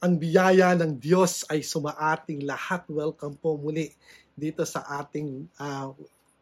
[0.00, 2.88] Ang biyaya ng Diyos ay sumaating lahat.
[2.88, 3.92] Welcome po muli
[4.32, 5.92] dito sa ating uh,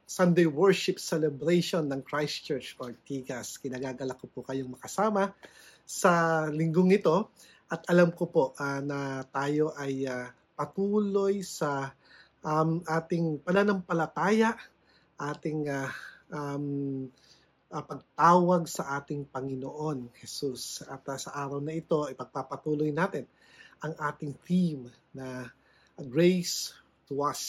[0.07, 3.59] Sunday Worship Celebration ng Christchurch Ortigas.
[3.59, 5.35] Kinagagala ko po kayong makasama
[5.83, 7.35] sa linggong ito
[7.67, 11.91] at alam ko po uh, na tayo ay uh, patuloy sa
[12.47, 14.55] um, ating pananampalataya,
[15.19, 15.91] ating uh,
[16.31, 17.11] um,
[17.75, 20.87] uh, pagtawag sa ating Panginoon Jesus.
[20.87, 23.27] At uh, sa araw na ito, ipagpapatuloy natin
[23.83, 25.51] ang ating theme na
[25.99, 26.75] grace
[27.09, 27.43] to us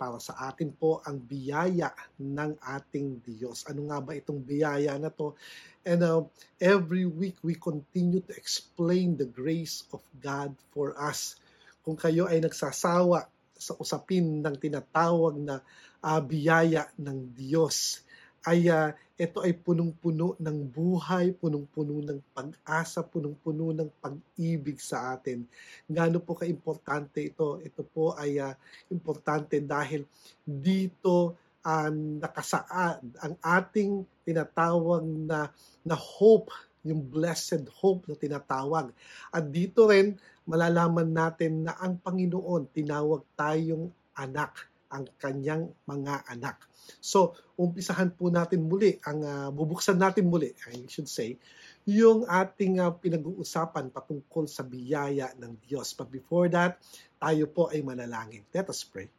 [0.00, 3.68] para sa atin po ang biyaya ng ating Diyos.
[3.68, 5.36] Ano nga ba itong biyaya na to?
[5.84, 6.24] And uh,
[6.56, 11.36] every week we continue to explain the grace of God for us.
[11.84, 15.60] Kung kayo ay nagsasawa sa usapin ng tinatawag na
[16.00, 18.02] uh, biyaya ng Diyos,
[18.46, 18.90] ay uh,
[19.22, 25.46] ito ay punong-puno ng buhay, punong-puno ng pag-asa, punong-puno ng pag-ibig sa atin.
[25.86, 27.62] Gaano po ka-importante ito?
[27.62, 28.50] Ito po ay uh,
[28.90, 30.02] importante dahil
[30.42, 35.46] dito uh, nakasaad ang ating tinatawag na,
[35.86, 36.50] na hope,
[36.82, 38.90] yung blessed hope na tinatawag.
[39.30, 40.18] At dito rin,
[40.50, 43.86] malalaman natin na ang Panginoon tinawag tayong
[44.18, 46.58] anak, ang kanyang mga anak.
[47.02, 51.38] So, umpisahan po natin muli, ang uh, bubuksan natin muli, I should say,
[51.82, 55.98] yung ating uh, pinag-uusapan patungkol sa biyaya ng Diyos.
[55.98, 56.78] But before that,
[57.18, 58.46] tayo po ay manalangin.
[58.54, 59.10] Let us pray.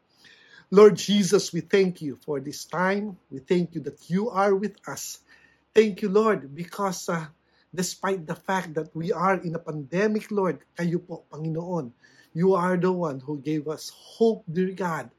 [0.73, 3.19] Lord Jesus, we thank you for this time.
[3.29, 5.21] We thank you that you are with us.
[5.75, 7.29] Thank you, Lord, because uh,
[7.73, 11.93] despite the fact that we are in a pandemic, Lord, kayo po, Panginoon,
[12.33, 15.09] you are the one who gave us hope, dear God.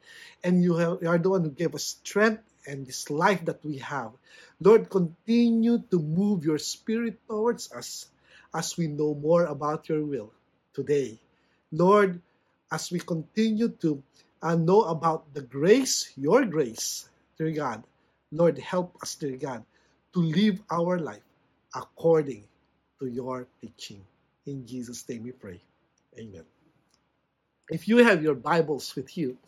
[0.43, 4.13] And you, are the one who gave us strength and this life that we have.
[4.61, 8.09] Lord, continue to move your spirit towards us
[8.55, 10.33] as we know more about your will
[10.75, 11.19] today.
[11.73, 12.21] Lord,
[12.73, 14.03] as we continue to
[14.43, 17.83] uh, know about the grace, your grace, dear God,
[18.33, 19.65] Lord, help us, dear God,
[20.15, 21.23] to live our life
[21.75, 22.45] according
[23.01, 24.05] to your teaching.
[24.47, 25.61] In Jesus' name we pray.
[26.19, 26.54] Amen.
[27.73, 29.41] If you have your Bibles with you,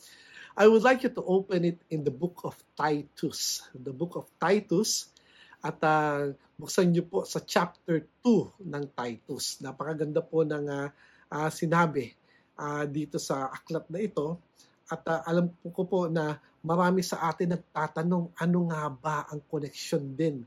[0.57, 3.61] I would like you to open it in the book of Titus.
[3.77, 5.13] The book of Titus.
[5.61, 9.61] At uh, buksan niyo po sa chapter 2 ng Titus.
[9.61, 10.89] Napakaganda po ng uh,
[11.29, 12.17] uh, sinabi
[12.57, 14.41] uh, dito sa aklat na ito.
[14.89, 19.45] At uh, alam po ko po na marami sa atin nagtatanong ano nga ba ang
[19.45, 20.41] connection din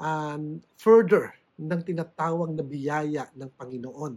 [0.00, 4.16] um, further ng tinatawag na biyaya ng Panginoon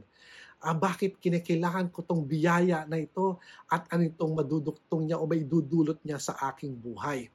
[0.64, 5.44] ah, bakit kinakailangan ko tong biyaya na ito at ano itong maduduktong niya o may
[5.44, 7.28] dudulot niya sa aking buhay.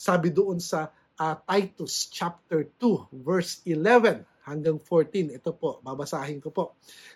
[0.00, 0.88] Sabi doon sa
[1.20, 6.64] uh, Titus chapter 2 verse 11 hanggang 14, ito po, babasahin ko po.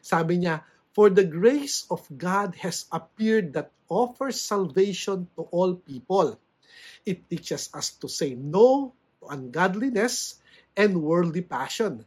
[0.05, 0.61] Sabi niya,
[0.95, 6.39] For the grace of God has appeared that offers salvation to all people.
[7.03, 10.39] It teaches us to say no to ungodliness
[10.79, 12.07] and worldly passion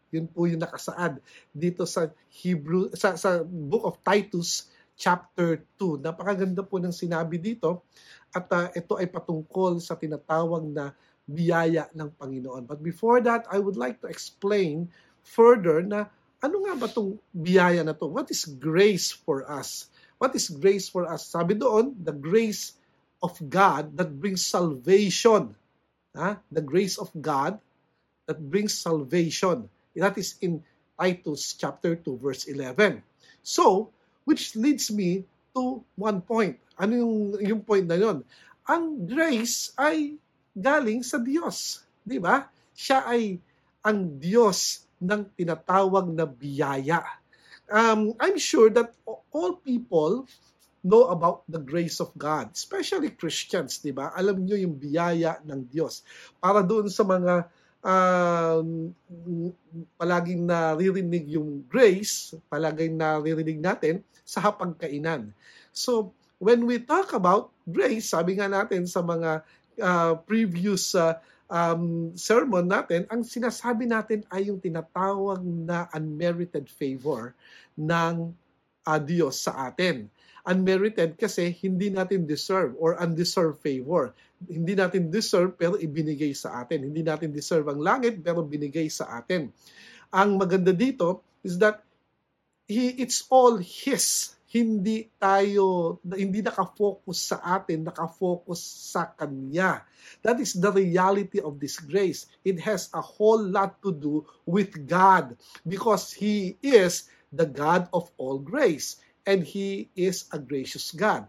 [0.11, 1.23] Yun po yung nakasaad
[1.55, 4.67] dito sa Hebrew sa, sa Book of Titus
[4.99, 6.03] chapter 2.
[6.03, 7.87] Napakaganda po ng sinabi dito
[8.35, 10.93] at uh, ito ay patungkol sa tinatawag na
[11.25, 12.67] biyaya ng Panginoon.
[12.67, 14.91] But before that, I would like to explain
[15.23, 16.11] further na
[16.41, 18.09] ano nga ba itong biyaya na to?
[18.09, 19.87] What is grace for us?
[20.17, 21.29] What is grace for us?
[21.29, 22.77] Sabi doon, the grace
[23.21, 25.53] of God that brings salvation.
[26.17, 26.41] Ha?
[26.49, 27.61] The grace of God
[28.25, 29.69] that brings salvation.
[29.95, 30.63] That is in
[30.95, 33.03] Titus chapter 2 verse 11.
[33.41, 33.89] So,
[34.23, 35.25] which leads me
[35.57, 36.61] to one point.
[36.77, 38.23] Ano yung, yung point na yon?
[38.69, 40.15] Ang grace ay
[40.55, 41.83] galing sa Diyos.
[42.01, 42.47] Di ba?
[42.71, 43.37] Siya ay
[43.81, 47.01] ang Diyos ng tinatawag na biyaya.
[47.71, 48.93] Um, I'm sure that
[49.33, 50.27] all people
[50.81, 54.13] know about the grace of God, especially Christians, di ba?
[54.17, 56.01] Alam niyo yung biyaya ng Diyos.
[56.41, 57.49] Para doon sa mga
[57.81, 58.61] uh,
[59.97, 65.33] palaging naririnig yung grace, palaging naririnig natin sa hapagkainan.
[65.73, 69.45] So, when we talk about grace, sabi nga natin sa mga
[69.81, 71.17] uh, previous uh,
[71.51, 77.35] um, sermon natin, ang sinasabi natin ay yung tinatawag na unmerited favor
[77.75, 78.31] ng
[78.87, 80.07] uh, Diyos sa atin.
[80.47, 84.13] Unmerited kasi hindi natin deserve or undeserved favor.
[84.41, 86.89] Hindi natin deserve pero ibinigay sa atin.
[86.89, 89.53] Hindi natin deserve ang langit pero binigay sa atin.
[90.11, 91.85] Ang maganda dito is that
[92.71, 94.35] he, it's all His.
[94.51, 98.59] Hindi tayo, hindi nakafocus sa atin, nakafocus
[98.91, 99.87] sa Kanya.
[100.27, 102.27] That is the reality of this grace.
[102.43, 108.11] It has a whole lot to do with God because He is the God of
[108.19, 111.27] all grace and He is a gracious God.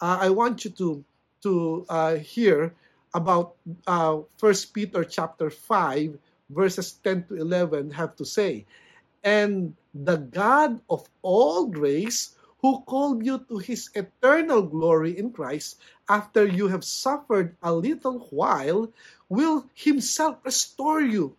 [0.00, 1.04] Uh, I want you to
[1.42, 2.74] to uh, hear
[3.14, 3.54] about
[3.86, 6.18] uh, First Peter chapter five
[6.50, 8.66] verses ten to eleven have to say,
[9.22, 15.76] and the God of all grace who called you to his eternal glory in Christ
[16.08, 18.88] after you have suffered a little while
[19.28, 21.36] will himself restore you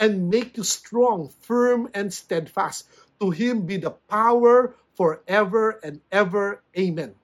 [0.00, 2.90] and make you strong, firm, and steadfast.
[3.20, 6.62] To him be the power forever and ever.
[6.78, 7.14] Amen.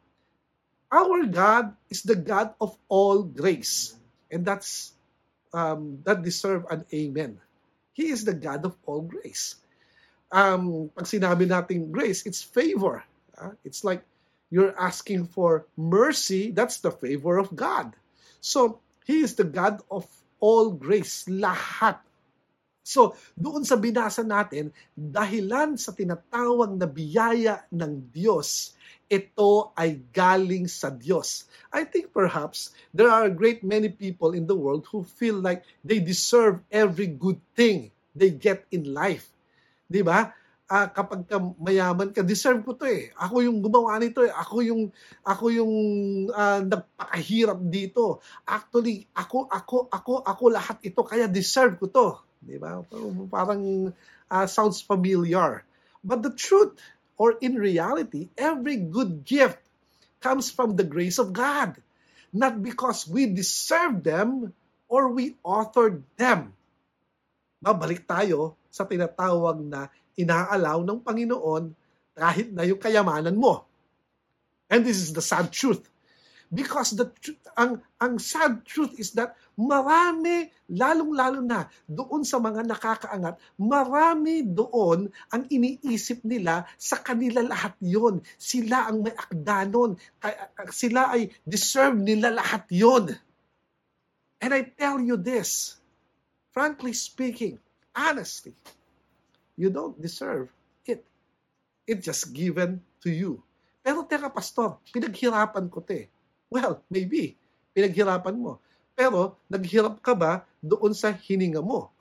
[0.90, 3.94] Our God is the God of all grace,
[4.30, 4.92] and that's
[5.54, 7.38] um, that deserve an amen.
[7.94, 9.54] He is the God of all grace.
[10.30, 13.02] Um, pag sinabi natin grace, it's favor.
[13.38, 14.02] Uh, it's like
[14.50, 16.50] you're asking for mercy.
[16.50, 17.94] That's the favor of God.
[18.42, 20.06] So He is the God of
[20.42, 21.26] all grace.
[21.30, 22.02] Lahat
[22.90, 28.74] So, doon sa binasa natin, dahilan sa tinatawag na biyaya ng Diyos,
[29.06, 31.46] ito ay galing sa Diyos.
[31.70, 35.62] I think perhaps there are a great many people in the world who feel like
[35.86, 39.30] they deserve every good thing they get in life.
[39.86, 40.34] 'Di ba?
[40.70, 43.10] Uh, kapag ka mayaman ka, deserve ko 'to eh.
[43.18, 44.34] Ako yung gumawa nito eh.
[44.34, 44.90] Ako yung
[45.26, 45.74] ako yung
[46.30, 48.22] uh, nagpakahirap dito.
[48.46, 52.29] Actually, ako ako ako ako lahat ito kaya deserve ko 'to.
[52.40, 52.80] Di ba?
[53.28, 53.92] Parang
[54.32, 55.60] uh, sounds familiar.
[56.00, 56.80] But the truth,
[57.20, 59.60] or in reality, every good gift
[60.24, 61.76] comes from the grace of God.
[62.32, 64.56] Not because we deserve them
[64.88, 66.56] or we authored them.
[67.60, 71.74] Babalik tayo sa tinatawag na inaalaw ng Panginoon
[72.16, 73.68] kahit na yung kayamanan mo.
[74.70, 75.89] And this is the sad truth.
[76.50, 77.06] Because the
[77.54, 85.14] ang ang sad truth is that marami lalong-lalo na doon sa mga nakakaangat, marami doon
[85.30, 88.18] ang iniisip nila sa kanila lahat 'yon.
[88.34, 89.94] Sila ang may akda nun.
[90.74, 93.14] Sila ay deserve nila lahat 'yon.
[94.42, 95.78] And I tell you this,
[96.50, 97.62] frankly speaking,
[97.94, 98.58] honestly,
[99.54, 100.50] you don't deserve
[100.82, 101.06] it.
[101.86, 103.38] It's just given to you.
[103.86, 106.10] Pero teka, pastor, pinaghirapan ko 'te
[106.50, 107.38] Well, maybe.
[107.70, 108.58] Pinaghirapan mo.
[108.98, 111.94] Pero, naghirap ka ba doon sa hininga mo?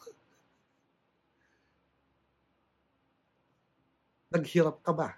[4.33, 5.09] Naghirap ka ba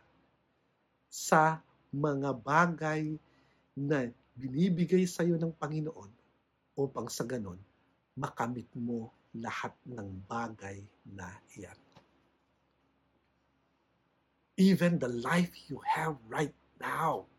[1.08, 3.16] sa mga bagay
[3.76, 6.12] na binibigay sa iyo ng Panginoon
[6.80, 7.60] upang sa ganon
[8.16, 11.80] makamit mo lahat ng bagay na iyan.
[14.60, 17.31] Even the life you have right now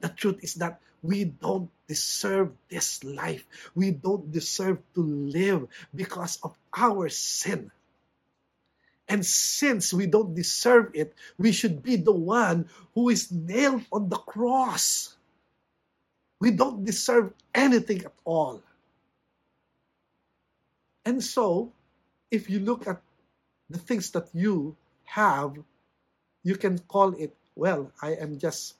[0.00, 3.46] The truth is that we don't deserve this life.
[3.74, 7.70] We don't deserve to live because of our sin.
[9.08, 14.08] And since we don't deserve it, we should be the one who is nailed on
[14.08, 15.14] the cross.
[16.40, 18.62] We don't deserve anything at all.
[21.04, 21.72] And so,
[22.30, 23.02] if you look at
[23.68, 24.74] the things that you
[25.04, 25.52] have,
[26.42, 28.74] you can call it, well, I am just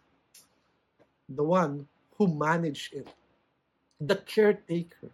[1.28, 3.08] the one who managed it.
[4.00, 5.10] The caretaker.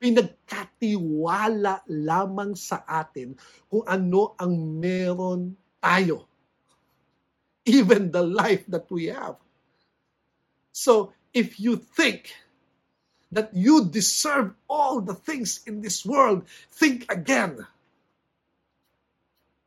[0.00, 3.36] Pinagkatiwala lamang sa atin
[3.68, 6.28] kung ano ang meron tayo.
[7.66, 9.40] Even the life that we have.
[10.70, 12.30] So, if you think
[13.32, 17.66] that you deserve all the things in this world, think again.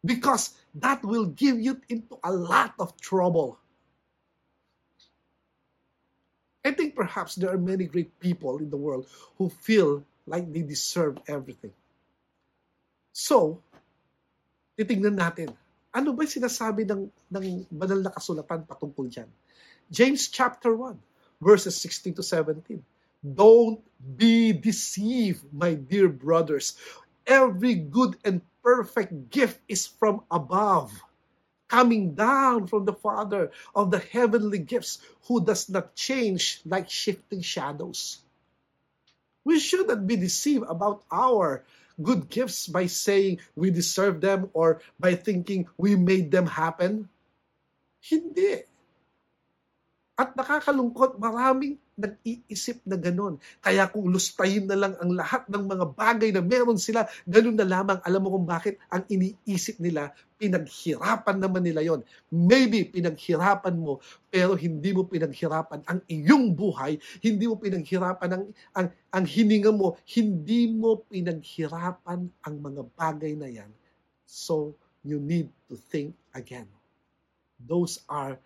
[0.06, 3.60] Because that will give you into a lot of trouble.
[6.64, 10.62] I think perhaps there are many great people in the world who feel like they
[10.62, 11.72] deserve everything.
[13.16, 13.64] So,
[14.76, 15.56] titingnan natin,
[15.96, 19.30] ano ba sinasabi ng, ng banal na kasulatan patungkol dyan?
[19.90, 21.00] James chapter 1,
[21.42, 22.84] verses 16 to 17.
[23.20, 26.78] Don't be deceived, my dear brothers.
[27.28, 30.94] Every good and perfect gift is from above
[31.70, 35.00] coming down from the Father of the heavenly gifts,
[35.30, 38.20] who does not change like shifting shadows.
[39.46, 41.64] We shouldn't be deceived about our
[42.02, 47.08] good gifts by saying we deserve them or by thinking we made them happen.
[48.02, 48.66] Hindi.
[50.20, 53.36] At nakakalungkot, maraming nag-iisip na ganun.
[53.60, 57.68] Kaya kung lustayin na lang ang lahat ng mga bagay na meron sila, ganun na
[57.68, 58.00] lamang.
[58.08, 62.02] Alam mo kung bakit ang iniisip nila, pinaghirapan naman nila yon.
[62.32, 64.00] Maybe pinaghirapan mo,
[64.32, 70.00] pero hindi mo pinaghirapan ang iyong buhay, hindi mo pinaghirapan ang, ang, ang hininga mo,
[70.16, 73.70] hindi mo pinaghirapan ang mga bagay na yan.
[74.24, 76.72] So, you need to think again.
[77.60, 78.40] Those are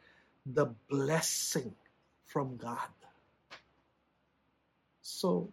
[0.49, 1.77] the blessing
[2.25, 3.02] from God.
[5.03, 5.51] So,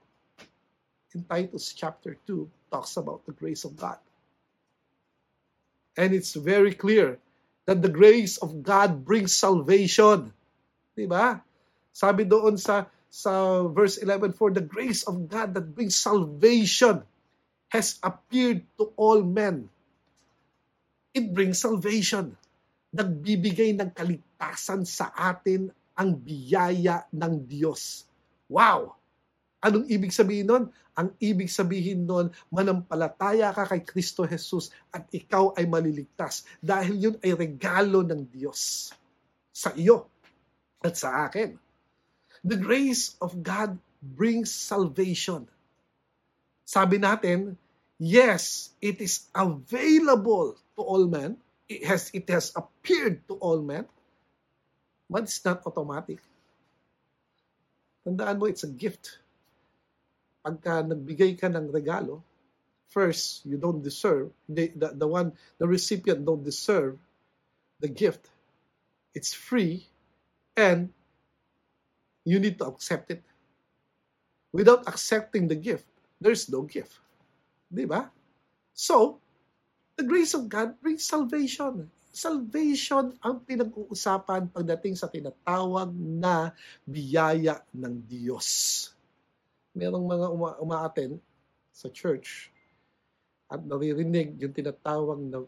[1.11, 3.99] in Titus chapter 2, talks about the grace of God.
[5.99, 7.19] And it's very clear
[7.67, 10.31] that the grace of God brings salvation.
[10.95, 11.43] Diba?
[11.91, 17.03] Sabi doon sa sa verse 11, For the grace of God that brings salvation
[17.75, 19.67] has appeared to all men.
[21.11, 22.39] It brings salvation
[22.95, 28.07] nagbibigay ng kaligtasan sa atin ang biyaya ng Diyos.
[28.47, 29.00] Wow!
[29.61, 30.65] Anong ibig sabihin nun?
[30.97, 37.17] Ang ibig sabihin nun, manampalataya ka kay Kristo Jesus at ikaw ay maliligtas dahil yun
[37.21, 38.93] ay regalo ng Diyos
[39.53, 40.09] sa iyo
[40.81, 41.61] at sa akin.
[42.41, 45.45] The grace of God brings salvation.
[46.65, 47.61] Sabi natin,
[48.01, 51.37] yes, it is available to all men,
[51.69, 53.85] it has it has appeared to all men,
[55.05, 56.25] but it's not automatic.
[58.01, 59.20] Tandaan mo, it's a gift.
[60.41, 62.25] Pagka nagbigay ka ng regalo,
[62.89, 66.99] first, you don't deserve, the, the, the one, the recipient don't deserve
[67.79, 68.29] the gift.
[69.15, 69.87] It's free,
[70.57, 70.91] and
[72.25, 73.23] you need to accept it.
[74.53, 75.87] Without accepting the gift,
[76.21, 76.99] there's no gift.
[77.71, 78.11] Di ba?
[78.75, 79.21] So,
[80.01, 81.93] The grace of God brings salvation.
[82.09, 86.57] Salvation ang pinag-uusapan pagdating sa tinatawag na
[86.89, 88.89] biyaya ng Diyos.
[89.75, 91.21] Merong mga uma- umaaten
[91.71, 92.51] sa church
[93.51, 95.39] at naririnig yung tinatawag na,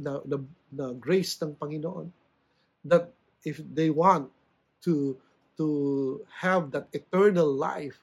[0.00, 0.36] na, na,
[0.72, 2.08] na grace ng Panginoon
[2.84, 3.12] that
[3.44, 4.28] if they want
[4.80, 5.16] to
[5.54, 8.00] to have that eternal life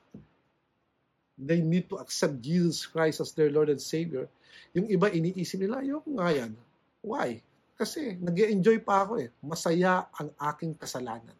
[1.41, 4.29] they need to accept Jesus Christ as their Lord and Savior.
[4.77, 6.53] Yung iba iniisip nila, ayoko nga yan.
[7.01, 7.41] Why?
[7.73, 9.33] Kasi nag enjoy pa ako eh.
[9.41, 11.33] Masaya ang aking kasalanan.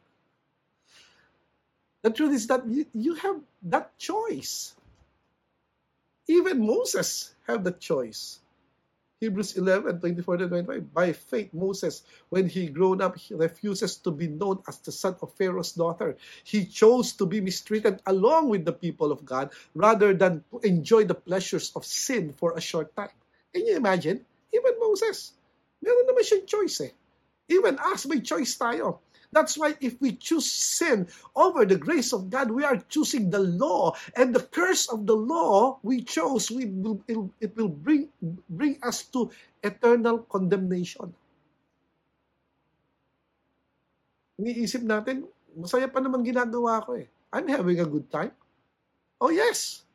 [2.01, 4.74] The truth is that you, you have that choice.
[6.27, 8.39] Even Moses have that choice.
[9.22, 10.93] Hebrews 11, 24 to 25.
[10.93, 12.01] By faith, Moses,
[12.34, 16.17] when he grown up, he refuses to be known as the son of Pharaoh's daughter.
[16.43, 21.05] He chose to be mistreated along with the people of God rather than to enjoy
[21.05, 23.13] the pleasures of sin for a short time.
[23.53, 24.25] Can you imagine?
[24.50, 25.38] Even Moses,
[25.86, 26.93] meron naman siyang choice eh.
[27.46, 29.05] Even us, may choice tayo.
[29.32, 33.40] That's why if we choose sin over the grace of God, we are choosing the
[33.40, 33.96] law.
[34.16, 37.00] And the curse of the law we chose, we will,
[37.40, 38.12] it will bring,
[38.52, 39.32] bring us to
[39.64, 41.16] eternal condemnation.
[44.36, 45.24] Iniisip natin,
[45.56, 47.08] masaya pa naman ginagawa ko eh.
[47.32, 48.36] I'm having a good time.
[49.24, 49.88] Oh yes,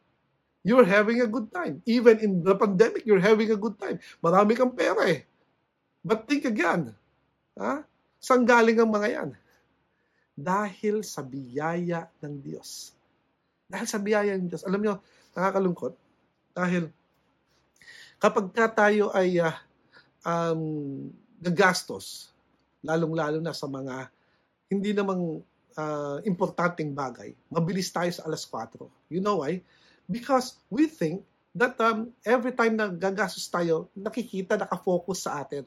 [0.65, 1.83] you're having a good time.
[1.85, 4.01] Even in the pandemic, you're having a good time.
[4.25, 5.29] Marami kang pera eh.
[6.01, 6.95] But think again.
[7.59, 7.85] Ha?
[8.21, 9.31] Saan galing ang mga yan?
[10.37, 12.93] Dahil sa biyaya ng Diyos.
[13.67, 14.65] Dahil sa biyaya ng Diyos.
[14.69, 14.95] Alam nyo,
[15.33, 15.95] nakakalungkot.
[16.57, 16.89] Dahil
[18.17, 19.53] kapag ka tayo ay uh,
[20.25, 20.63] um,
[21.41, 22.33] gagastos,
[22.81, 24.09] lalong-lalo na sa mga
[24.73, 25.41] hindi namang
[25.77, 29.13] uh, importanteng bagay, mabilis tayo sa alas 4.
[29.13, 29.61] You know why?
[30.09, 31.23] Because we think
[31.57, 35.65] that um, every time na gagastos tayo, nakikita, nakafocus sa atin.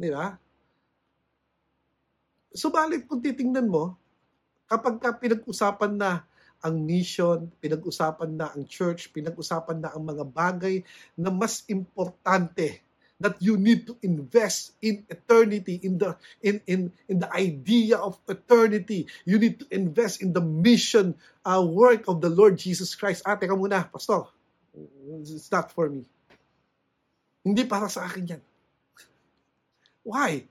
[0.00, 0.36] Di ba?
[2.50, 3.94] Subalit kung titingnan mo,
[4.66, 6.26] kapag ka pinag-usapan na
[6.60, 10.84] ang mission, pinag-usapan na ang church, pinag-usapan na ang mga bagay
[11.16, 12.84] na mas importante
[13.20, 18.16] that you need to invest in eternity in the in in in the idea of
[18.32, 21.12] eternity you need to invest in the mission
[21.44, 23.20] uh, work of the Lord Jesus Christ.
[23.28, 24.24] Ate ka muna pastor.
[25.20, 26.08] It's not for me.
[27.44, 28.42] Hindi para sa akin yan.
[30.00, 30.48] Why?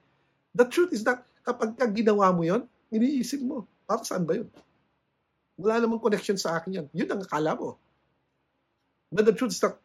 [0.54, 2.62] The truth is that kapag ka ginawa mo yon,
[2.94, 4.50] iniisip mo, para saan ba yun?
[5.58, 6.88] Wala namang connection sa akin yan.
[6.94, 7.82] Yun ang akala mo.
[9.10, 9.82] But the truth is that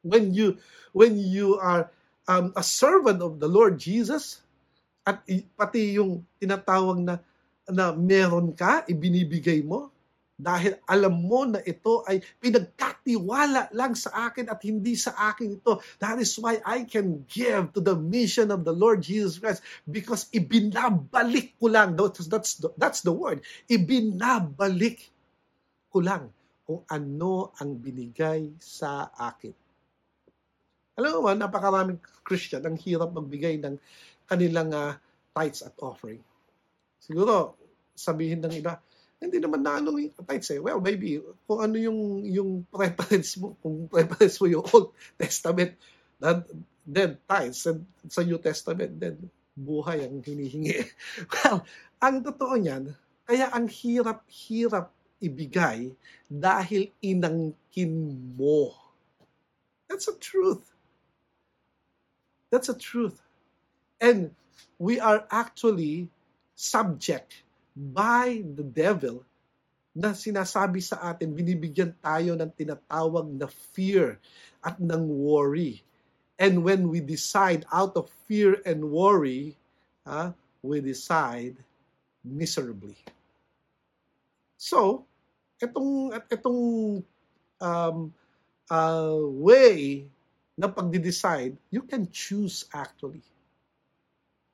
[0.00, 0.56] when you
[0.96, 1.92] when you are
[2.24, 4.40] um, a servant of the Lord Jesus
[5.04, 5.20] at
[5.54, 7.20] pati yung tinatawag na
[7.68, 9.92] na meron ka, ibinibigay mo,
[10.36, 15.80] dahil alam mo na ito ay pinagkatiwala lang sa akin at hindi sa akin ito.
[15.96, 20.28] That is why I can give to the mission of the Lord Jesus Christ because
[20.36, 21.96] ibinabalik ko lang.
[21.96, 23.40] That's, that's, the, that's the word.
[23.64, 25.08] Ibinabalik
[25.88, 26.28] ko lang
[26.68, 29.56] kung ano ang binigay sa akin.
[31.00, 33.80] Alam mo ba, napakaraming Christian ang hirap magbigay ng
[34.28, 34.96] kanilang uh,
[35.32, 36.20] tithes at offering.
[37.00, 37.56] Siguro,
[37.96, 38.80] sabihin ng iba,
[39.16, 40.60] hindi naman na ano yung eh.
[40.60, 45.72] Well, maybe, kung ano yung, yung preference mo, kung preference mo yung Old Testament,
[46.20, 46.44] then,
[46.84, 49.16] then tithes, and sa New Testament, then
[49.56, 50.84] buhay ang hinihingi.
[51.32, 51.64] well,
[51.96, 52.92] ang totoo niyan,
[53.24, 54.92] kaya ang hirap-hirap
[55.24, 55.96] ibigay
[56.28, 57.92] dahil inangkin
[58.36, 58.76] mo.
[59.88, 60.76] That's a truth.
[62.52, 63.16] That's a truth.
[63.96, 64.36] And
[64.76, 66.12] we are actually
[66.52, 67.45] subject
[67.76, 69.20] by the devil
[69.92, 74.16] na sinasabi sa atin, binibigyan tayo ng tinatawag na fear
[74.64, 75.84] at ng worry.
[76.40, 79.56] And when we decide out of fear and worry,
[80.04, 81.56] uh, we decide
[82.24, 82.96] miserably.
[84.56, 85.04] So,
[85.60, 86.60] itong, itong
[87.60, 87.98] um,
[88.68, 90.08] uh, way
[90.56, 93.24] na pagdi-decide, you can choose actually.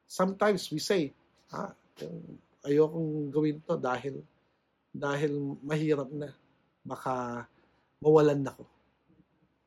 [0.06, 1.10] Sometimes we say,
[1.50, 1.74] ah,
[2.62, 4.22] ayokong gawin to dahil
[4.92, 6.30] dahil mahirap na.
[6.82, 7.46] Baka
[8.02, 8.64] mawalan ako.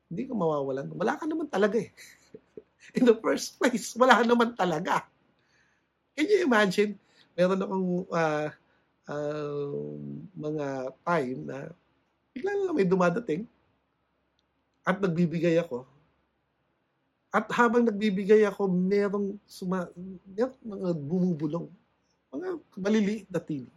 [0.06, 0.92] Hindi ko mawawalan.
[0.94, 1.90] Wala ka naman talaga eh.
[2.96, 5.02] In the first place, wala naman talaga.
[6.14, 6.94] Can you imagine?
[7.34, 8.48] Meron akong uh,
[9.10, 9.74] uh,
[10.32, 10.66] mga
[11.02, 11.58] time na
[12.32, 13.42] bigla na may dumadating
[14.86, 15.82] at nagbibigay ako.
[17.34, 19.90] At habang nagbibigay ako, merong, suma,
[20.24, 21.66] merong mga bumubulong
[22.32, 23.70] mga maliliit na tili.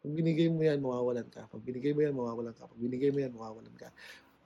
[0.00, 1.44] Pag binigay mo yan, mawawalan ka.
[1.52, 2.64] Pag binigay mo yan, mawawalan ka.
[2.64, 3.92] Pag binigay mo yan, mawawalan ka.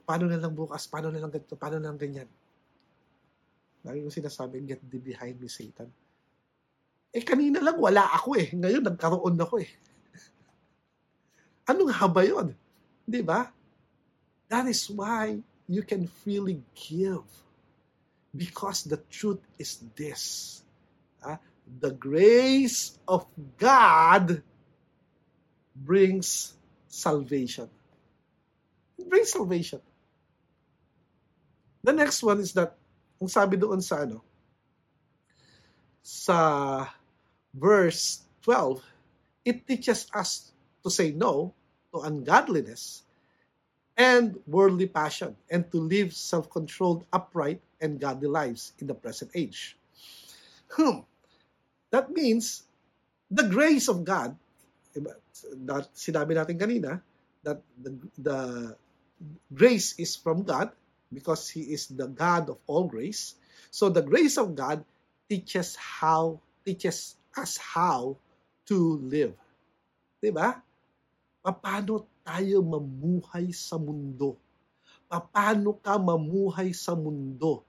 [0.02, 0.90] Paano na lang bukas?
[0.90, 1.54] Paano na lang ganito?
[1.54, 2.26] Paano na lang ganyan?
[3.86, 5.86] Lagi ko sinasabi, get thee behind me, Satan.
[7.14, 8.50] Eh, kanina lang wala ako eh.
[8.50, 9.70] Ngayon, nagkaroon ako eh.
[11.70, 12.50] Anong haba yun?
[13.06, 13.46] Di ba?
[14.50, 15.38] That is why
[15.70, 17.22] you can freely give.
[18.34, 20.63] Because the truth is this.
[21.80, 23.26] The grace of
[23.58, 24.42] God
[25.74, 26.54] brings
[26.88, 27.68] salvation.
[28.98, 29.80] It brings salvation.
[31.82, 32.76] The next one is that,
[33.20, 34.24] ang sabi doon sa ano,
[36.00, 36.88] sa
[37.52, 38.80] verse 12,
[39.44, 40.52] it teaches us
[40.84, 41.52] to say no
[41.92, 43.04] to ungodliness
[43.96, 49.78] and worldly passion and to live self-controlled, upright, and godly lives in the present age.
[50.68, 51.06] Hmm.
[51.94, 52.66] That means
[53.30, 54.34] the grace of God,
[54.98, 56.98] that sinabi natin kanina,
[57.46, 58.38] that the, the
[59.54, 60.74] grace is from God
[61.14, 63.38] because He is the God of all grace.
[63.70, 64.82] So the grace of God
[65.30, 68.18] teaches how teaches us how
[68.66, 69.38] to live.
[70.18, 70.58] 'Di ba?
[71.46, 74.34] Paano tayo mamuhay sa mundo?
[75.06, 77.62] Paano ka mamuhay sa mundo?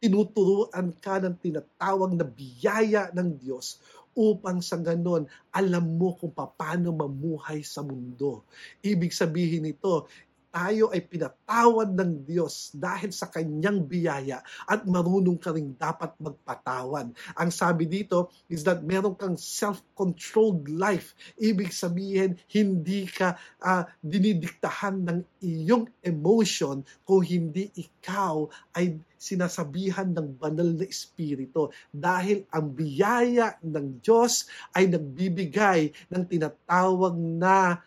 [0.00, 3.78] Tinuturuan ka ng tinatawag na biyaya ng Diyos
[4.16, 8.42] upang sa ganon alam mo kung paano mamuhay sa mundo.
[8.82, 10.10] Ibig sabihin nito,
[10.50, 17.14] tayo ay pinatawad ng Diyos dahil sa kanyang biyaya at marunong ka rin dapat magpatawad.
[17.38, 21.14] Ang sabi dito is that meron kang self-controlled life.
[21.38, 30.40] Ibig sabihin, hindi ka uh, dinidiktahan ng iyong emotion kung hindi ikaw ay sinasabihan ng
[30.40, 37.84] banal na espiritu dahil ang biyaya ng Diyos ay nagbibigay ng tinatawag na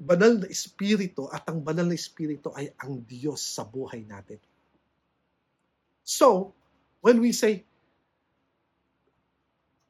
[0.00, 4.40] banal na espiritu at ang banal na espiritu ay ang Diyos sa buhay natin.
[6.00, 6.56] So,
[7.04, 7.68] when we say,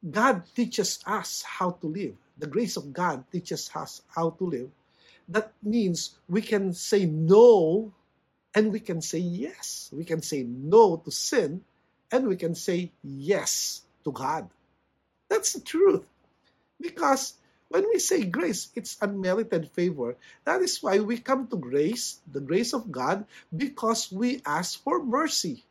[0.03, 4.69] God teaches us how to live, the grace of God teaches us how to live,
[5.31, 7.87] that means we can say no
[8.51, 9.89] and we can say yes.
[9.95, 11.63] We can say no to sin
[12.11, 14.49] and we can say yes to God.
[15.29, 16.03] That's the truth.
[16.81, 17.39] Because
[17.71, 20.19] When we say grace, it's unmerited favor.
[20.43, 24.99] That is why we come to grace, the grace of God, because we ask for
[24.99, 25.63] mercy.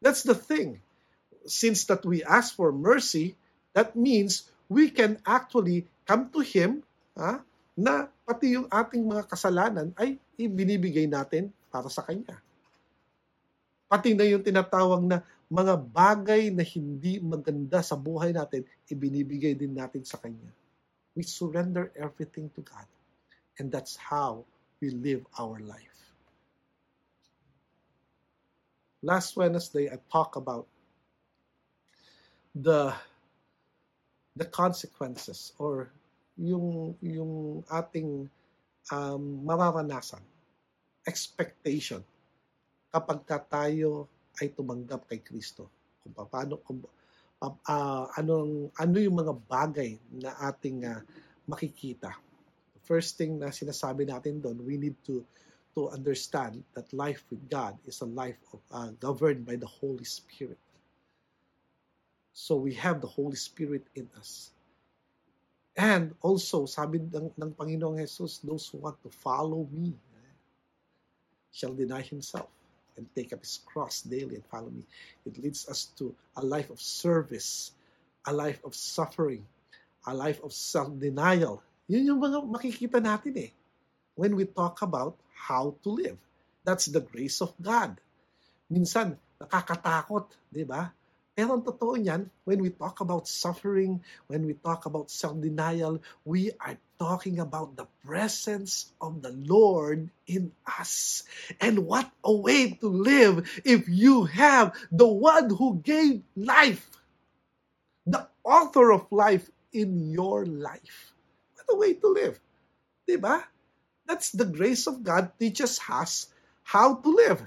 [0.00, 0.80] That's the thing.
[1.44, 3.36] Since that we ask for mercy,
[3.76, 6.80] that means we can actually come to Him
[7.12, 7.44] ha,
[7.76, 12.40] na pati yung ating mga kasalanan ay ibinibigay natin para sa Kanya.
[13.92, 15.20] Pati na yung tinatawag na
[15.52, 20.48] mga bagay na hindi maganda sa buhay natin, ibinibigay din natin sa Kanya.
[21.20, 22.88] We surrender everything to God.
[23.60, 24.48] And that's how
[24.80, 26.00] we live our life.
[29.04, 30.64] Last Wednesday, I talked about
[32.56, 32.96] the
[34.32, 35.92] the consequences or
[36.40, 38.24] yung yung ating
[38.88, 40.24] um, mararanasan
[41.04, 42.00] expectation
[42.88, 44.08] kapag ka tayo
[44.40, 45.68] ay tumanggap kay Kristo
[46.00, 46.80] kung paano kung
[47.40, 51.00] uh, anong ano yung mga bagay na ating uh,
[51.48, 52.12] makikita
[52.84, 55.24] first thing na sinasabi natin doon we need to
[55.74, 60.04] to understand that life with God is a life of, uh, governed by the Holy
[60.04, 60.58] Spirit.
[62.32, 64.50] So we have the Holy Spirit in us.
[65.76, 69.94] And also, sabi ng, ng Panginoong Jesus, those who want to follow me
[71.54, 72.50] shall deny himself
[73.00, 74.84] and take up his cross daily and follow me.
[75.24, 77.72] It leads us to a life of service,
[78.28, 79.48] a life of suffering,
[80.04, 81.64] a life of self-denial.
[81.88, 83.50] Yun yung mga makikita natin eh
[84.20, 86.20] when we talk about how to live.
[86.60, 87.96] That's the grace of God.
[88.68, 90.92] Minsan, nakakatakot, di ba?
[91.32, 93.96] Pero ang totoo niyan, when we talk about suffering,
[94.28, 100.52] when we talk about self-denial, we are talking about the presence of the Lord in
[100.68, 101.24] us.
[101.56, 106.84] And what a way to live if you have the one who gave life,
[108.04, 111.16] the author of life in your life.
[111.56, 112.38] What a way to live.
[113.08, 113.48] Diba?
[114.04, 116.28] That's the grace of God teaches us
[116.62, 117.40] how to live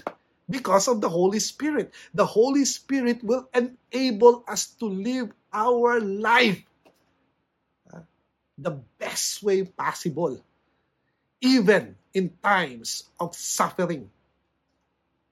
[0.49, 1.93] because of the Holy Spirit.
[2.17, 6.65] The Holy Spirit will enable us to live our life
[8.57, 10.37] the best way possible,
[11.41, 14.09] even in times of suffering.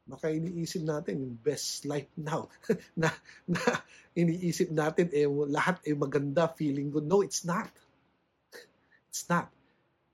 [0.10, 2.50] Baka iniisip natin yung best life now
[3.00, 3.14] na,
[3.48, 3.62] na
[4.18, 7.06] iniisip natin eh lahat ay eh, maganda, feeling good.
[7.08, 7.70] No, it's not.
[9.08, 9.48] It's not.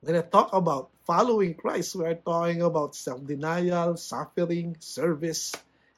[0.03, 5.55] When I talk about following Christ, we are talking about self-denial, suffering, service.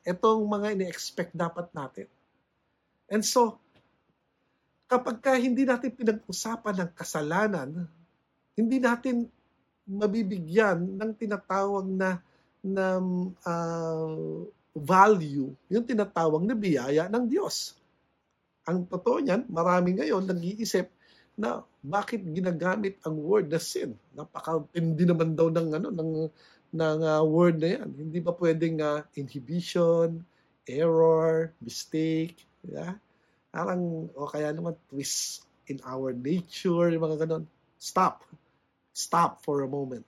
[0.08, 2.08] Itong mga ini-expect dapat natin.
[3.12, 3.60] And so,
[4.90, 7.70] kapag ka hindi natin pinag-usapan ng kasalanan,
[8.58, 9.30] hindi natin
[9.86, 12.18] mabibigyan ng tinatawag na
[12.60, 13.00] na
[13.46, 14.44] uh,
[14.76, 17.78] value, yung tinatawag na biyaya ng Diyos.
[18.68, 20.92] Ang totoo niyan, marami ngayon nag-iisip
[21.40, 23.96] na bakit ginagamit ang word na sin?
[24.18, 26.12] Napaka-hindi naman daw ng ano ng
[26.70, 27.90] ng uh, word na yan.
[27.96, 30.22] Hindi ba pwedeng uh, inhibition,
[30.68, 33.00] error, mistake, yeah?
[33.50, 37.46] Parang o kaya naman twist in our nature, yung mga ganun.
[37.78, 38.26] Stop.
[38.94, 40.06] Stop for a moment.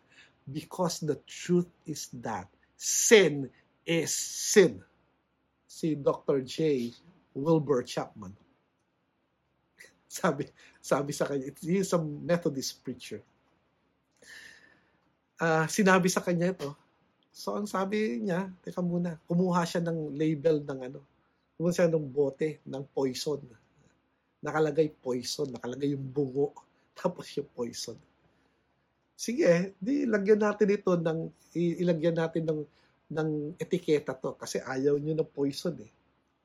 [0.50, 3.50] Because the truth is that sin
[3.86, 4.82] is sin.
[5.70, 6.42] Si Dr.
[6.44, 6.92] J.
[7.32, 8.36] Wilbur Chapman
[10.12, 10.44] sabi,
[10.84, 13.24] sabi sa kanya, he's a Methodist preacher.
[15.40, 16.76] Uh, sinabi sa kanya ito.
[17.32, 21.00] So, ang sabi niya, teka muna, kumuha siya ng label ng ano,
[21.62, 23.38] kumuha siya ng bote ng poison.
[24.42, 26.58] Nakalagay poison, nakalagay yung bungo,
[26.98, 27.94] tapos yung poison.
[29.14, 32.62] Sige, di lagyan natin ito ng, ilagyan natin ng,
[33.14, 33.30] ng
[33.62, 35.92] etiketa to kasi ayaw niyo ng poison eh.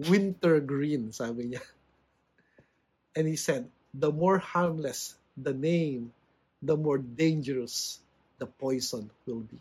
[0.05, 1.65] Winter green, sabi niya.
[3.17, 3.65] And he said,
[3.97, 6.13] the more harmless the name,
[6.61, 8.05] the more dangerous
[8.37, 9.57] the poison will be.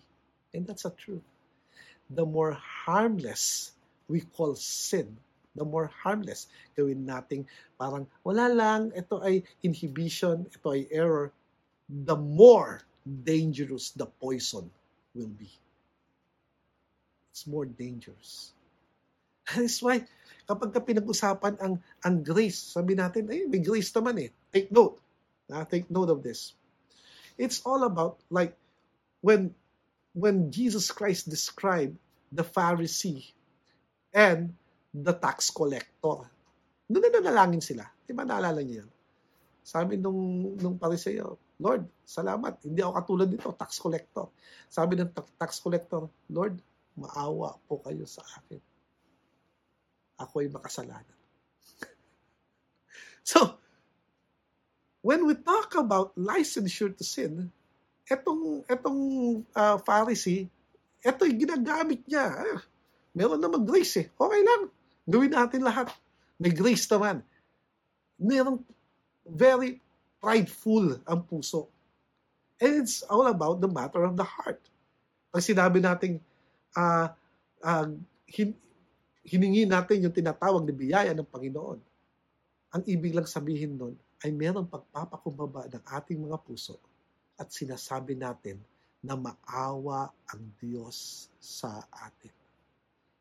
[0.51, 1.23] And that's a truth.
[2.11, 3.71] The more harmless
[4.11, 5.15] we call sin,
[5.55, 7.47] the more harmless gawin nating
[7.79, 11.31] parang wala lang, ito ay inhibition, ito ay error,
[11.87, 14.67] the more dangerous the poison
[15.15, 15.49] will be.
[17.31, 18.55] It's more dangerous.
[19.55, 20.07] That's why
[20.45, 21.73] kapag ka pinag-usapan ang,
[22.05, 24.29] ang grace, sabi natin, ay, may grace naman eh.
[24.53, 25.01] Take note.
[25.49, 26.53] Na, take note of this.
[27.37, 28.55] It's all about, like,
[29.21, 29.53] when,
[30.13, 31.97] when Jesus Christ described
[32.31, 33.35] the Pharisee
[34.13, 34.53] and
[34.95, 36.23] the tax collector,
[36.88, 37.84] doon na nanalangin sila.
[38.05, 38.91] Di ba naalala niyo yan?
[39.65, 44.29] Sabi nung, nung Pariseo, Lord, salamat, hindi ako katulad nito, tax collector.
[44.69, 46.62] Sabi ng tax collector, Lord,
[46.95, 48.62] maawa po kayo sa akin
[50.15, 51.17] ako'y makasalanan.
[53.31, 53.60] so,
[55.03, 57.51] when we talk about licensure to sin,
[58.08, 59.01] etong, etong
[59.51, 60.47] uh, Pharisee,
[61.03, 62.31] eto'y ginagamit niya.
[62.31, 62.62] Ah,
[63.12, 64.08] meron naman grace eh.
[64.15, 64.71] Okay lang.
[65.05, 65.93] Gawin natin lahat.
[66.41, 67.21] May grace naman.
[68.17, 68.61] Meron
[69.25, 69.79] very
[70.17, 71.69] prideful ang puso.
[72.57, 74.61] And it's all about the matter of the heart.
[75.29, 76.17] Pag sinabi natin,
[76.73, 77.11] uh,
[77.61, 77.87] uh,
[78.25, 78.57] hin-
[79.25, 81.79] hiningi natin yung tinatawag na biyaya ng Panginoon.
[82.75, 86.79] Ang ibig lang sabihin nun ay merong pagpapakumbaba ng ating mga puso
[87.35, 88.57] at sinasabi natin
[89.03, 92.44] na maawa ang Diyos sa atin.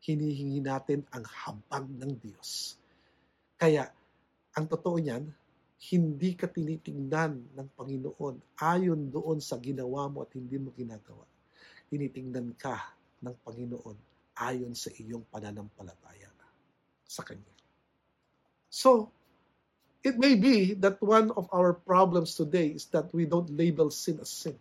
[0.05, 2.77] Hinihingi natin ang habag ng Diyos.
[3.57, 3.89] Kaya,
[4.53, 5.25] ang totoo niyan,
[5.91, 11.25] hindi ka tinitingnan ng Panginoon ayon doon sa ginawa mo at hindi mo ginagawa.
[11.89, 12.93] Tinitingnan ka
[13.25, 13.97] ng Panginoon
[14.37, 16.35] ayon sa iyong pananampalataya
[17.05, 17.53] sa Kanya.
[18.69, 19.07] So,
[20.03, 24.19] it may be that one of our problems today is that we don't label sin
[24.19, 24.57] as sin.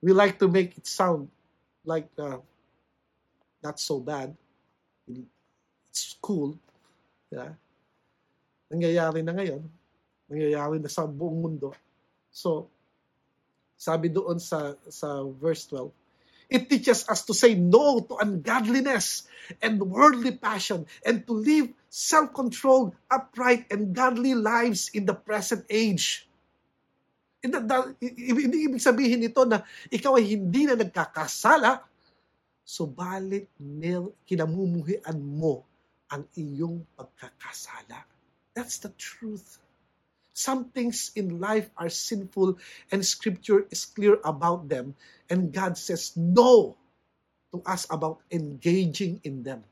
[0.00, 1.28] We like to make it sound
[1.84, 2.40] like uh,
[3.62, 4.34] not so bad.
[5.90, 6.56] It's cool.
[7.30, 7.54] Yeah.
[8.72, 9.62] Nangyayari na ngayon.
[10.30, 11.74] Nangyayari na sa buong mundo.
[12.30, 12.70] So,
[13.74, 15.90] sabi doon sa, sa verse 12,
[16.50, 19.30] It teaches us to say no to ungodliness
[19.62, 26.26] and worldly passion and to live self-controlled, upright, and godly lives in the present age.
[27.40, 29.62] Ibig sabihin nito na
[29.94, 31.86] ikaw ay hindi na nagkakasala,
[32.64, 33.50] subalit
[34.26, 35.66] kinamumuhian mo
[36.10, 38.02] ang iyong pagkakasala.
[38.54, 39.58] That's the truth.
[40.34, 42.58] Some things in life are sinful
[42.90, 44.94] and scripture is clear about them
[45.28, 46.78] and God says no
[47.52, 49.62] to us about engaging in them.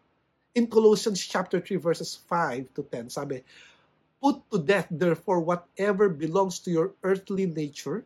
[0.55, 3.43] In Colossians chapter 3 verses 5 to 10 sabi,
[4.19, 8.03] Put to death therefore whatever belongs to your earthly nature,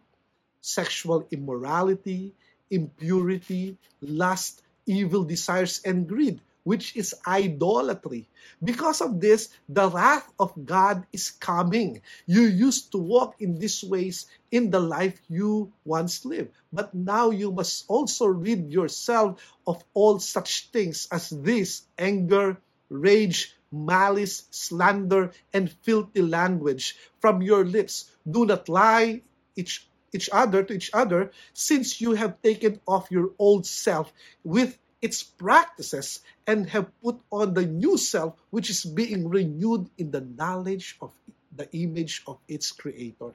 [0.60, 2.36] sexual immorality,
[2.70, 8.28] impurity, lust, evil desires and greed which is idolatry.
[8.62, 12.02] Because of this, the wrath of God is coming.
[12.26, 17.30] You used to walk in these ways in the life you once lived, but now
[17.30, 25.32] you must also rid yourself of all such things as this anger, rage, malice, slander,
[25.52, 28.10] and filthy language from your lips.
[28.28, 29.22] Do not lie
[29.56, 34.12] each each other to each other, since you have taken off your old self
[34.44, 40.10] with its practices and have put on the new self which is being renewed in
[40.10, 41.10] the knowledge of
[41.54, 43.34] the image of its creator.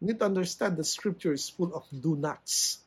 [0.00, 2.78] You need to understand the scripture is full of do nots.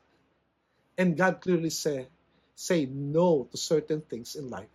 [0.97, 2.07] And God clearly say,
[2.55, 4.71] say no to certain things in life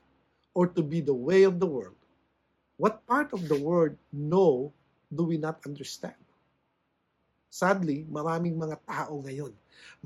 [0.55, 1.97] or to be the way of the world.
[2.77, 4.73] What part of the word no
[5.15, 6.17] do we not understand?
[7.51, 9.51] Sadly, maraming mga tao ngayon,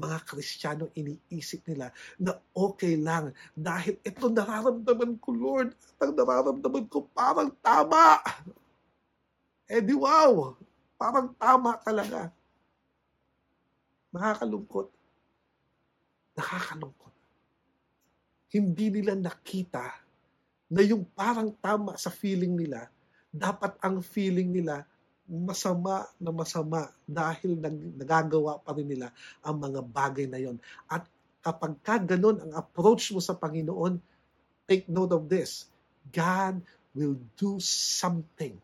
[0.00, 6.88] mga Kristiyano, iniisip nila na okay lang dahil ito nararamdaman ko, Lord, at ang nararamdaman
[6.88, 8.24] ko parang tama.
[9.68, 10.56] Eh di wow,
[10.96, 12.32] parang tama talaga.
[14.08, 14.88] Nakakalungkot.
[16.40, 17.14] Nakakalungkot.
[18.48, 19.84] Hindi nila nakita
[20.72, 22.88] na yung parang tama sa feeling nila,
[23.28, 24.88] dapat ang feeling nila
[25.24, 29.08] masama na masama dahil nag, nagagawa pa rin nila
[29.40, 30.60] ang mga bagay na yon.
[30.84, 31.08] At
[31.40, 34.00] kapag ka ganun ang approach mo sa Panginoon,
[34.68, 35.68] take note of this.
[36.12, 36.60] God
[36.92, 38.56] will do something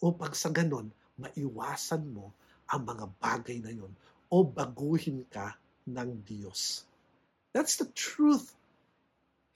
[0.00, 2.32] upang sa ganun, maiwasan mo
[2.68, 3.92] ang mga bagay na yon
[4.30, 5.56] o baguhin ka
[5.88, 6.84] ng Diyos.
[7.50, 8.54] That's the truth.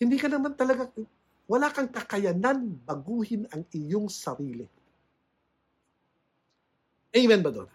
[0.02, 0.90] Hindi ka naman talaga,
[1.46, 4.66] wala kang kakayanan baguhin ang iyong sarili
[7.14, 7.70] Amen ba doon?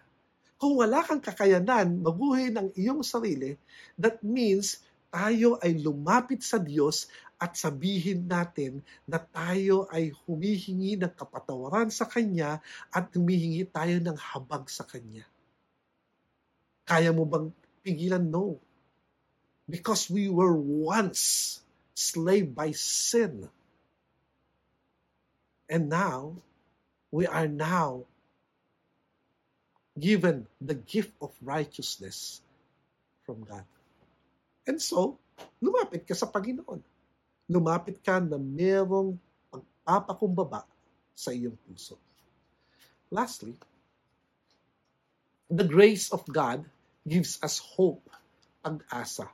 [0.60, 3.56] Kung wala kang kakayanan mabuhay ng iyong sarili,
[3.96, 7.08] that means tayo ay lumapit sa Diyos
[7.40, 12.60] at sabihin natin na tayo ay humihingi ng kapatawaran sa Kanya
[12.92, 15.24] at humihingi tayo ng habag sa Kanya.
[16.84, 17.48] Kaya mo bang
[17.80, 18.28] pigilan?
[18.28, 18.60] No.
[19.72, 21.64] Because we were once
[21.96, 23.48] slave by sin.
[25.72, 26.36] And now,
[27.08, 28.04] we are now
[30.00, 32.42] given the gift of righteousness
[33.28, 33.68] from God.
[34.66, 35.20] And so,
[35.60, 36.82] lumapit ka sa Panginoon.
[37.52, 39.20] Lumapit ka na merong
[39.52, 40.64] pagpapakumbaba
[41.14, 42.00] sa iyong puso.
[43.12, 43.58] Lastly,
[45.50, 46.64] the grace of God
[47.04, 48.06] gives us hope,
[48.62, 49.26] pag-asa.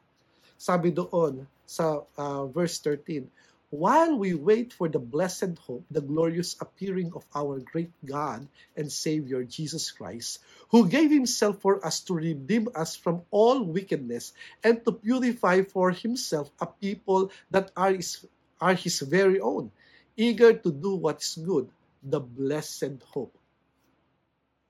[0.55, 3.27] Sabi doon sa uh, verse 13,
[3.75, 8.47] while we wait for the blessed hope, the glorious appearing of our great God
[8.79, 10.39] and Savior Jesus Christ,
[10.71, 14.31] who gave himself for us to redeem us from all wickedness
[14.63, 18.23] and to purify for himself a people that are his,
[18.63, 19.67] are his very own,
[20.15, 21.67] eager to do what's good,
[21.99, 23.35] the blessed hope.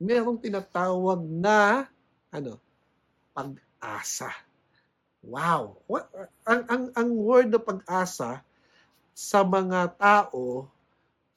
[0.02, 1.86] Merong tinatawag na
[2.34, 2.58] ano,
[3.38, 4.34] pag-asa.
[5.22, 5.78] Wow.
[5.86, 6.10] What,
[6.46, 8.44] ang, ang, ang word na pag-asa,
[9.15, 10.67] sa mga tao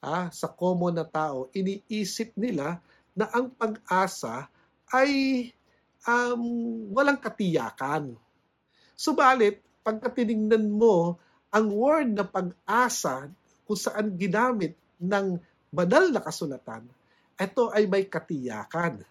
[0.03, 2.79] ah, sa common na tao, iniisip nila
[3.15, 4.47] na ang pag-asa
[4.91, 5.11] ay
[6.07, 6.43] um,
[6.91, 8.15] walang katiyakan.
[8.95, 11.19] Subalit, pagka tinignan mo
[11.51, 13.31] ang word na pag-asa
[13.63, 15.39] kung saan ginamit ng
[15.71, 16.83] banal na kasulatan,
[17.39, 19.03] ito ay may katiyakan.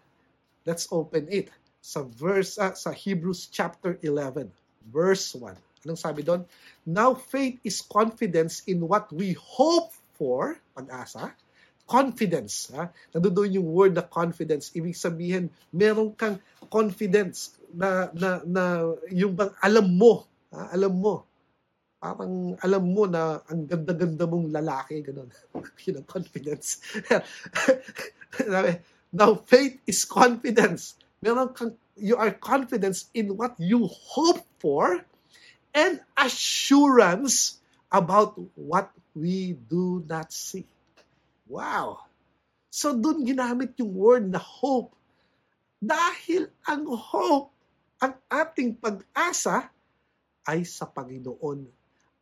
[0.68, 1.48] Let's open it
[1.80, 4.52] sa verse uh, sa Hebrews chapter 11
[4.92, 5.67] verse 1.
[5.86, 6.46] Anong sabi doon?
[6.86, 11.34] Now faith is confidence in what we hope for, pag-asa,
[11.88, 12.68] confidence.
[12.76, 12.92] Ha?
[13.16, 14.70] Nandoon yung word na confidence.
[14.76, 16.36] Ibig sabihin, meron kang
[16.68, 18.62] confidence na, na, na
[19.08, 20.68] yung bang alam mo, ha?
[20.74, 21.24] alam mo,
[21.98, 25.32] parang alam mo na ang ganda-ganda mong lalaki, ganun.
[25.88, 26.84] yun ang confidence.
[29.08, 31.00] Now, faith is confidence.
[31.24, 35.00] Meron kang, you are confidence in what you hope for
[35.78, 40.66] and assurance about what we do not see.
[41.46, 42.02] Wow!
[42.68, 44.92] So doon ginamit yung word na hope.
[45.78, 47.54] Dahil ang hope,
[48.02, 49.70] ang ating pag-asa
[50.44, 51.70] ay sa Panginoon.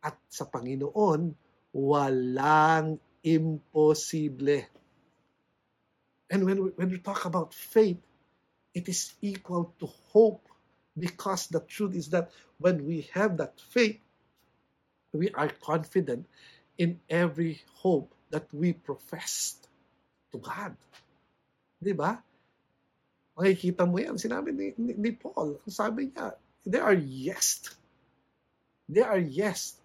[0.05, 1.33] At sa Panginoon,
[1.73, 4.63] walang imposible.
[6.29, 7.99] And when we, when we talk about faith,
[8.71, 10.46] it is equal to hope
[10.97, 14.01] because the truth is that when we have that faith,
[15.13, 16.25] we are confident
[16.77, 19.69] in every hope that we professed
[20.33, 20.75] to God.
[21.77, 22.17] Di ba?
[23.37, 24.17] Makikita mo yan.
[24.17, 26.33] Sinabi ni, ni, ni Paul, sabi niya,
[26.65, 27.61] they are yes.
[28.89, 29.77] They are yes.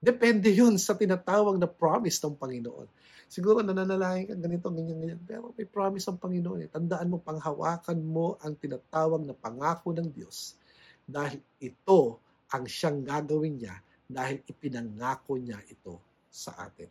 [0.00, 2.88] Depende yun sa tinatawag na promise ng Panginoon.
[3.28, 5.20] Siguro nananalangin ka ganito, ganyan, ganyan.
[5.22, 6.64] Pero may promise ng Panginoon.
[6.64, 6.70] Eh.
[6.72, 10.56] Tandaan mo, panghawakan mo ang tinatawag na pangako ng Diyos.
[11.04, 13.76] Dahil ito ang siyang gagawin niya
[14.08, 16.00] dahil ipinangako niya ito
[16.32, 16.88] sa atin.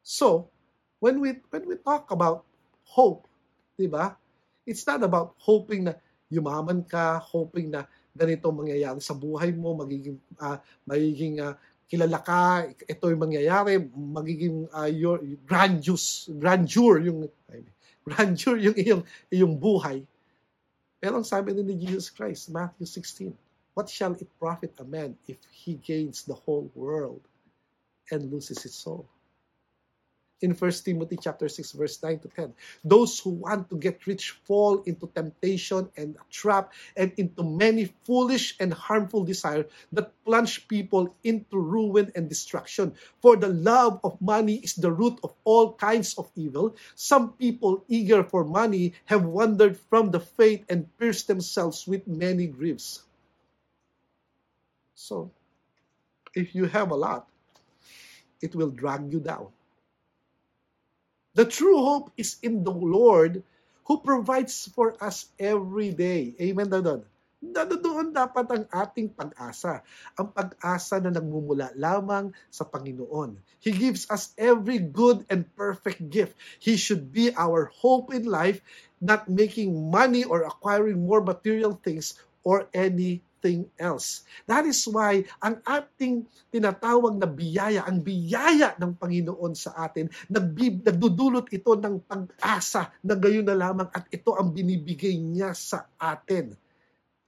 [0.00, 0.46] So,
[1.02, 2.46] when we when we talk about
[2.86, 3.26] hope,
[3.74, 4.14] 'di ba?
[4.62, 5.98] It's not about hoping na
[6.30, 11.58] yumaman ka, hoping na ganito mangyayari sa buhay mo, magiging uh, magiging uh,
[11.90, 17.26] kilala ka, ito yung mangyayari, magiging uh, your grandiose, grandeur yung
[18.06, 20.06] grandeur yung iyong iyong buhay.
[21.02, 23.34] Pero ang sabi ni Jesus Christ, Matthew 16,
[23.74, 27.22] What shall it profit a man if he gains the whole world
[28.10, 29.06] and loses his soul?
[30.40, 32.54] In 1 Timothy chapter 6 verse 9 to 10.
[32.84, 37.92] Those who want to get rich fall into temptation and a trap and into many
[38.04, 42.94] foolish and harmful desires that plunge people into ruin and destruction.
[43.20, 46.76] For the love of money is the root of all kinds of evil.
[46.94, 52.46] Some people eager for money have wandered from the faith and pierced themselves with many
[52.46, 53.02] griefs.
[54.94, 55.30] So,
[56.34, 57.26] if you have a lot,
[58.40, 59.48] it will drag you down
[61.30, 63.46] The true hope is in the Lord
[63.86, 66.34] who provides for us every day.
[66.42, 67.06] Amen na doon.
[67.40, 69.80] Doon dapat ang ating pag-asa.
[70.18, 73.38] Ang pag-asa na nagmumula lamang sa Panginoon.
[73.62, 76.34] He gives us every good and perfect gift.
[76.58, 78.58] He should be our hope in life,
[78.98, 84.28] not making money or acquiring more material things or any anything else.
[84.44, 90.84] That is why ang ating tinatawag na biyaya, ang biyaya ng Panginoon sa atin, nagbib,
[90.84, 96.52] nagdudulot ito ng pag-asa na gayon na lamang at ito ang binibigay niya sa atin.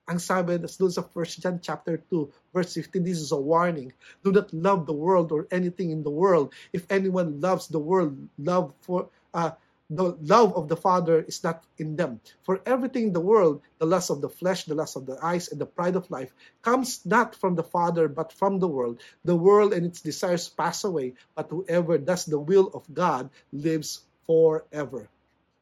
[0.05, 3.95] Ang sabi doon sa 1 John chapter 2, verse 15, this is a warning.
[4.21, 6.53] Do not love the world or anything in the world.
[6.77, 9.57] If anyone loves the world, love for uh,
[9.97, 12.21] the love of the Father is not in them.
[12.43, 15.49] For everything in the world, the lust of the flesh, the lust of the eyes,
[15.49, 19.01] and the pride of life, comes not from the Father, but from the world.
[19.25, 24.01] The world and its desires pass away, but whoever does the will of God lives
[24.27, 25.09] forever.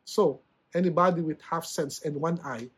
[0.05, 0.41] So,
[0.75, 2.71] anybody with half sense and one eye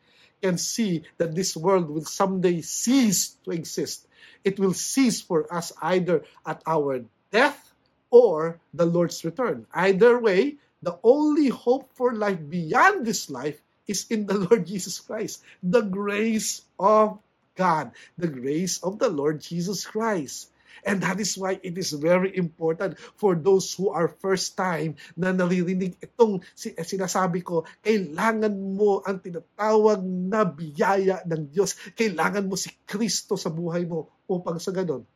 [0.42, 4.06] can see that this world will someday cease to exist.
[4.42, 7.72] It will cease for us either at our death
[8.10, 9.66] or the Lord's return.
[9.72, 14.98] Either way, the only hope for life beyond this life is in the Lord Jesus
[14.98, 15.42] Christ.
[15.62, 17.22] The grace of
[17.54, 20.50] God, the grace of the Lord Jesus Christ.
[20.82, 25.30] And that is why it is very important for those who are first time na
[25.30, 31.78] naririnig itong sinasabi ko, kailangan mo ang tinatawag na biyaya ng Diyos.
[31.94, 35.06] Kailangan mo si Kristo sa buhay mo upang sa ganon,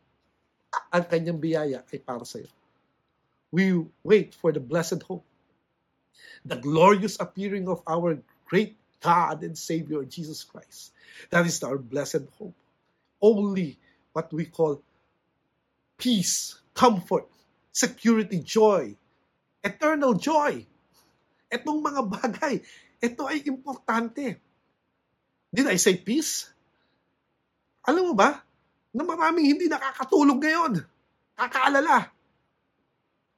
[0.93, 2.53] ang kanyang biyaya ay para sa iyo.
[3.51, 5.27] We wait for the blessed hope
[6.45, 10.93] the glorious appearing of our great God and Savior Jesus Christ.
[11.31, 12.55] That is our blessed hope.
[13.21, 13.79] Only
[14.13, 14.83] what we call
[15.99, 17.27] peace, comfort,
[17.73, 18.97] security, joy
[19.67, 20.63] eternal joy.
[21.51, 22.63] Itong mga bagay,
[23.03, 24.39] ito ay importante.
[25.51, 26.47] Did I say peace?
[27.87, 28.43] Alam mo ba,
[28.95, 30.73] na maraming hindi nakakatulog ngayon.
[31.35, 32.11] Kakaalala.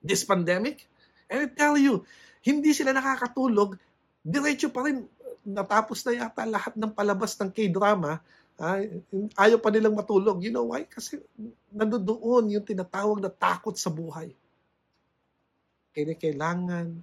[0.01, 0.87] This pandemic.
[1.29, 2.09] And I tell you,
[2.43, 3.79] hindi sila nakakatulog,
[4.23, 5.07] diretso pa rin,
[5.43, 8.21] natapos na yata lahat ng palabas ng K-drama,
[8.59, 8.91] ay,
[9.39, 10.43] ayaw pa nilang matulog.
[10.43, 10.83] You know why?
[10.83, 11.23] Kasi
[11.71, 14.35] nandoon yung tinatawag na takot sa buhay.
[15.95, 16.99] Kailangan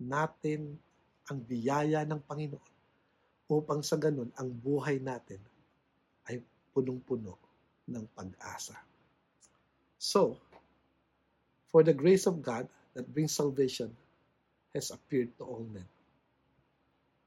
[0.00, 0.76] natin
[1.28, 2.72] ang biyaya ng Panginoon
[3.48, 5.40] upang sa ganun ang buhay natin
[6.28, 6.40] ay
[6.72, 7.36] punong-puno
[7.88, 8.76] ng pag-asa.
[10.00, 10.36] So,
[11.68, 13.92] for the grace of God that brings salvation
[14.74, 15.86] has appeared to all men.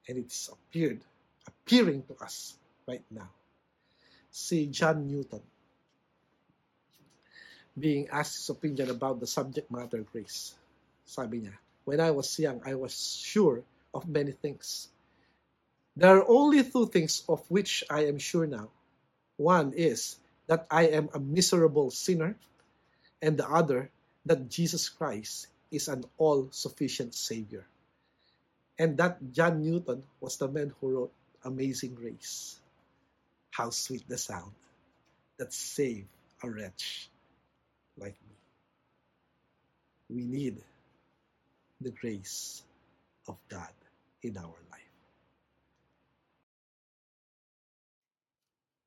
[0.07, 1.01] And it's appeared,
[1.47, 2.55] appearing to us
[2.87, 3.29] right now.
[4.31, 5.41] Si John Newton,
[7.77, 10.53] being asked his opinion about the subject matter grace,
[11.05, 12.93] sabi niya, When I was young, I was
[13.23, 14.89] sure of many things.
[15.95, 18.69] There are only two things of which I am sure now.
[19.37, 20.17] One is
[20.47, 22.35] that I am a miserable sinner,
[23.21, 23.89] and the other
[24.25, 27.65] that Jesus Christ is an all sufficient Savior.
[28.79, 31.13] And that John Newton was the man who wrote
[31.45, 32.59] Amazing Grace.
[33.51, 34.51] How sweet the sound
[35.37, 36.07] that saved
[36.43, 37.09] a wretch
[37.97, 38.35] like me.
[40.09, 40.57] We need
[41.81, 42.63] the grace
[43.27, 43.69] of God
[44.23, 44.86] in our life.